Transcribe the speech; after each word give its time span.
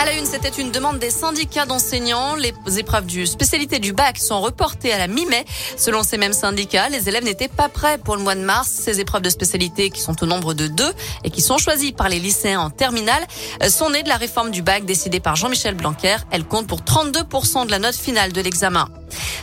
À 0.00 0.06
la 0.06 0.14
une, 0.14 0.24
c'était 0.24 0.48
une 0.48 0.70
demande 0.70 0.98
des 0.98 1.10
syndicats 1.10 1.66
d'enseignants. 1.66 2.34
Les 2.34 2.54
épreuves 2.78 3.04
du 3.04 3.26
spécialité 3.26 3.78
du 3.80 3.92
bac 3.92 4.16
sont 4.16 4.40
reportées 4.40 4.94
à 4.94 4.98
la 4.98 5.08
mi-mai. 5.08 5.44
Selon 5.76 6.02
ces 6.02 6.16
mêmes 6.16 6.32
syndicats, 6.32 6.88
les 6.88 7.10
élèves 7.10 7.22
n'étaient 7.22 7.48
pas 7.48 7.68
prêts 7.68 7.98
pour 7.98 8.16
le 8.16 8.22
mois 8.22 8.34
de 8.34 8.40
mars. 8.40 8.70
Ces 8.70 8.98
épreuves 9.00 9.20
de 9.20 9.28
spécialité, 9.28 9.90
qui 9.90 10.00
sont 10.00 10.22
au 10.22 10.26
nombre 10.26 10.54
de 10.54 10.68
deux 10.68 10.90
et 11.22 11.28
qui 11.28 11.42
sont 11.42 11.58
choisies 11.58 11.92
par 11.92 12.08
les 12.08 12.18
lycéens 12.18 12.60
en 12.60 12.70
terminale, 12.70 13.26
sont 13.68 13.90
nées 13.90 14.02
de 14.02 14.08
la 14.08 14.16
réforme 14.16 14.50
du 14.50 14.62
bac 14.62 14.86
décidée 14.86 15.20
par 15.20 15.36
Jean-Michel 15.36 15.74
Blanquer. 15.74 16.16
Elles 16.30 16.44
comptent 16.44 16.66
pour 16.66 16.80
32% 16.80 17.66
de 17.66 17.70
la 17.70 17.78
note 17.78 17.94
finale 17.94 18.32
de 18.32 18.40
l'examen. 18.40 18.88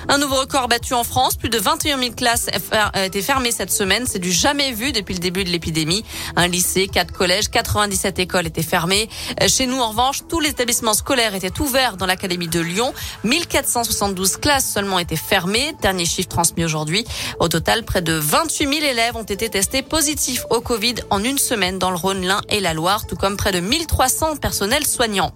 Un 0.09 0.17
nouveau 0.19 0.37
record 0.37 0.69
battu 0.69 0.93
en 0.93 1.03
France. 1.03 1.35
Plus 1.35 1.49
de 1.49 1.59
21 1.59 1.99
000 1.99 2.11
classes 2.13 2.49
étaient 2.95 3.21
fermées 3.21 3.51
cette 3.51 3.71
semaine. 3.71 4.05
C'est 4.07 4.19
du 4.19 4.31
jamais 4.31 4.71
vu 4.71 4.93
depuis 4.93 5.13
le 5.13 5.19
début 5.19 5.43
de 5.43 5.49
l'épidémie. 5.49 6.05
Un 6.37 6.47
lycée, 6.47 6.87
quatre 6.87 7.11
collèges, 7.11 7.49
97 7.49 8.17
écoles 8.19 8.47
étaient 8.47 8.63
fermées. 8.63 9.09
Chez 9.47 9.67
nous, 9.67 9.79
en 9.79 9.89
revanche, 9.89 10.21
tous 10.29 10.39
les 10.39 10.46
établissements 10.47 10.93
scolaires 10.93 11.35
étaient 11.35 11.59
ouverts 11.59 11.97
dans 11.97 12.05
l'académie 12.05 12.47
de 12.47 12.59
Lyon. 12.59 12.93
1472 13.23 14.37
classes 14.37 14.65
seulement 14.65 14.99
étaient 14.99 15.15
fermées. 15.15 15.73
Dernier 15.81 16.05
chiffre 16.05 16.29
transmis 16.29 16.65
aujourd'hui. 16.65 17.05
Au 17.39 17.47
total, 17.47 17.83
près 17.83 18.01
de 18.01 18.13
28 18.13 18.79
000 18.79 18.85
élèves 18.85 19.15
ont 19.15 19.23
été 19.23 19.49
testés 19.49 19.81
positifs 19.81 20.45
au 20.49 20.61
Covid 20.61 20.95
en 21.09 21.23
une 21.23 21.37
semaine 21.37 21.79
dans 21.79 21.91
le 21.91 21.97
Rhône, 21.97 22.25
l'Ain 22.25 22.41
et 22.49 22.59
la 22.59 22.73
Loire, 22.73 23.05
tout 23.07 23.15
comme 23.15 23.37
près 23.37 23.51
de 23.51 23.59
1300 23.59 24.37
personnels 24.37 24.85
soignants. 24.85 25.31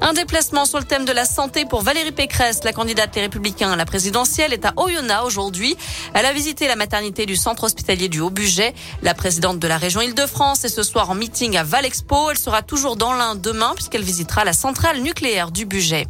Un 0.00 0.12
déplacement 0.12 0.64
sur 0.64 0.78
le 0.78 0.84
thème 0.84 1.04
de 1.04 1.12
la 1.12 1.24
santé 1.24 1.64
pour 1.64 1.82
Valérie 1.82 2.12
Pécresse, 2.12 2.64
la 2.64 2.72
candidate 2.72 3.14
des 3.14 3.20
Républicains 3.20 3.72
à 3.72 3.76
la 3.76 3.84
présidentielle, 3.84 4.52
est 4.52 4.64
à 4.64 4.72
Oyonnax 4.76 5.24
aujourd'hui. 5.24 5.76
Elle 6.14 6.26
a 6.26 6.32
visité 6.32 6.66
la 6.66 6.76
maternité 6.76 7.26
du 7.26 7.36
centre 7.36 7.64
hospitalier 7.64 8.08
du 8.08 8.20
Haut-Buget. 8.20 8.74
La 9.02 9.14
présidente 9.14 9.58
de 9.58 9.68
la 9.68 9.78
région 9.78 10.00
Île-de-France 10.00 10.64
est 10.64 10.68
ce 10.68 10.82
soir 10.82 11.10
en 11.10 11.14
meeting 11.14 11.56
à 11.56 11.62
Val 11.62 11.84
Expo. 11.84 12.30
Elle 12.30 12.38
sera 12.38 12.62
toujours 12.62 12.96
dans 12.96 13.12
l'un 13.12 13.34
demain 13.34 13.72
puisqu'elle 13.74 14.02
visitera 14.02 14.44
la 14.44 14.52
centrale 14.52 15.00
nucléaire 15.00 15.50
du 15.50 15.66
Buget. 15.66 16.06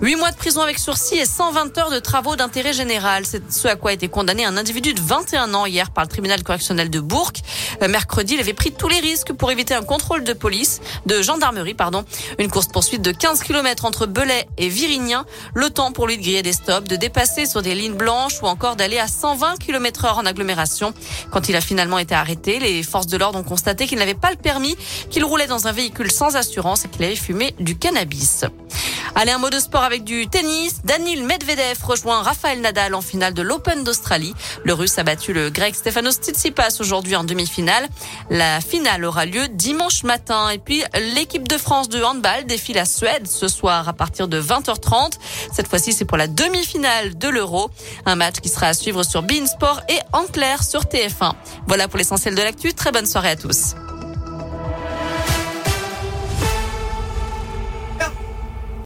8 0.00 0.16
mois 0.16 0.30
de 0.30 0.36
prison 0.36 0.60
avec 0.60 0.78
sursis 0.78 1.16
et 1.16 1.26
120 1.26 1.78
heures 1.78 1.90
de 1.90 1.98
travaux 1.98 2.36
d'intérêt 2.36 2.72
général. 2.72 3.24
C'est 3.26 3.52
ce 3.52 3.68
à 3.68 3.76
quoi 3.76 3.90
a 3.90 3.94
été 3.94 4.08
condamné 4.08 4.44
un 4.44 4.56
individu 4.56 4.94
de 4.94 5.00
21 5.00 5.54
ans 5.54 5.66
hier 5.66 5.90
par 5.90 6.04
le 6.04 6.08
tribunal 6.08 6.42
correctionnel 6.42 6.90
de 6.90 7.00
Bourg. 7.00 7.32
Euh, 7.82 7.88
mercredi, 7.88 8.34
il 8.34 8.40
avait 8.40 8.52
pris 8.52 8.72
tous 8.72 8.88
les 8.88 9.00
risques 9.00 9.32
pour 9.32 9.50
éviter 9.50 9.74
un 9.74 9.82
contrôle 9.82 10.24
de 10.24 10.32
police, 10.32 10.80
de 11.06 11.22
gendarmerie, 11.22 11.74
pardon. 11.74 12.04
Une 12.38 12.50
course 12.50 12.66
poursuite 12.68 13.02
de 13.02 13.12
15 13.12 13.40
km 13.42 13.84
entre 13.84 14.06
Belay 14.06 14.46
et 14.58 14.68
Virignan. 14.68 15.24
Le 15.54 15.70
temps 15.70 15.92
pour 15.92 16.06
lui 16.06 16.16
de 16.16 16.22
griller 16.22 16.42
des 16.42 16.52
stops, 16.52 16.88
de 16.88 16.96
dépasser 16.96 17.46
sur 17.46 17.62
des 17.62 17.74
lignes 17.74 17.94
blanches 17.94 18.42
ou 18.42 18.46
encore 18.46 18.76
d'aller 18.76 18.98
à 18.98 19.08
120 19.08 19.58
km 19.58 20.04
heure 20.04 20.18
en 20.18 20.26
agglomération. 20.26 20.94
Quand 21.30 21.48
il 21.48 21.56
a 21.56 21.60
finalement 21.60 21.98
été 21.98 22.14
arrêté, 22.14 22.58
les 22.58 22.82
forces 22.82 23.06
de 23.06 23.16
l'ordre 23.16 23.38
ont 23.38 23.44
constaté 23.44 23.86
qu'il 23.86 23.98
n'avait 23.98 24.14
pas 24.14 24.30
le 24.30 24.36
permis, 24.36 24.76
qu'il 25.10 25.24
roulait 25.24 25.46
dans 25.46 25.66
un 25.66 25.72
véhicule 25.72 26.10
sans 26.10 26.36
assurance 26.36 26.84
et 26.84 26.88
qu'il 26.88 27.04
avait 27.04 27.16
fumé 27.16 27.54
du 27.58 27.76
cannabis. 27.76 28.44
Allez, 29.14 29.32
un 29.32 29.38
mot 29.38 29.50
de 29.50 29.58
sport 29.58 29.82
avec 29.82 30.04
du 30.04 30.26
tennis. 30.26 30.80
Daniil 30.84 31.22
Medvedev 31.24 31.84
rejoint 31.84 32.22
Rafael 32.22 32.60
Nadal 32.62 32.94
en 32.94 33.02
finale 33.02 33.34
de 33.34 33.42
l'Open 33.42 33.84
d'Australie. 33.84 34.34
Le 34.64 34.72
Russe 34.72 34.98
a 34.98 35.02
battu 35.02 35.34
le 35.34 35.50
Grec 35.50 35.74
Stefanos 35.74 36.14
Tsitsipas 36.14 36.78
aujourd'hui 36.80 37.14
en 37.14 37.22
demi-finale. 37.22 37.86
La 38.30 38.62
finale 38.62 39.04
aura 39.04 39.26
lieu 39.26 39.48
dimanche 39.48 40.02
matin. 40.04 40.48
Et 40.48 40.58
puis, 40.58 40.82
l'équipe 41.14 41.46
de 41.46 41.58
France 41.58 41.90
de 41.90 42.02
handball 42.02 42.46
défile 42.46 42.76
la 42.76 42.86
Suède 42.86 43.28
ce 43.28 43.48
soir 43.48 43.86
à 43.86 43.92
partir 43.92 44.28
de 44.28 44.40
20h30. 44.40 45.12
Cette 45.52 45.68
fois-ci, 45.68 45.92
c'est 45.92 46.06
pour 46.06 46.16
la 46.16 46.26
demi-finale 46.26 47.16
de 47.18 47.28
l'Euro. 47.28 47.70
Un 48.06 48.16
match 48.16 48.36
qui 48.40 48.48
sera 48.48 48.68
à 48.68 48.74
suivre 48.74 49.02
sur 49.02 49.22
Beansport 49.22 49.82
et 49.90 49.98
en 50.14 50.24
clair 50.24 50.64
sur 50.64 50.84
TF1. 50.84 51.34
Voilà 51.66 51.86
pour 51.86 51.98
l'essentiel 51.98 52.34
de 52.34 52.40
l'actu. 52.40 52.72
Très 52.72 52.92
bonne 52.92 53.06
soirée 53.06 53.30
à 53.30 53.36
tous. 53.36 53.74